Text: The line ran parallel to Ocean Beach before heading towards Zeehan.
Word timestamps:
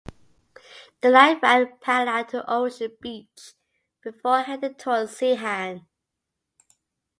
The 1.01 1.11
line 1.11 1.37
ran 1.43 1.77
parallel 1.79 2.25
to 2.31 2.49
Ocean 2.51 2.97
Beach 2.99 3.53
before 4.01 4.41
heading 4.41 4.73
towards 4.73 5.15
Zeehan. 5.19 5.85